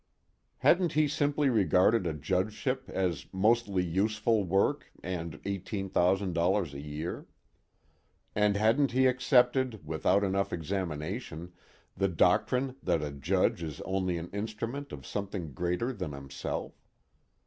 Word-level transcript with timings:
Hadn't 0.57 0.93
he 0.93 1.07
simply 1.07 1.47
regarded 1.51 2.07
a 2.07 2.13
judgeship 2.15 2.89
as 2.89 3.27
mostly 3.31 3.83
useful 3.83 4.43
work 4.43 4.89
and 5.03 5.33
$18,000 5.43 6.73
a 6.73 6.79
year? 6.79 7.27
And 8.35 8.57
hadn't 8.57 8.93
he 8.93 9.05
accepted, 9.05 9.85
without 9.85 10.23
enough 10.23 10.51
examination, 10.51 11.53
the 11.95 12.07
doctrine 12.07 12.77
that 12.81 13.03
a 13.03 13.11
judge 13.11 13.61
is 13.61 13.79
only 13.81 14.17
an 14.17 14.31
instrument 14.31 14.91
of 14.91 15.05
something 15.05 15.53
greater 15.53 15.93
than 15.93 16.13
himself? 16.13 16.73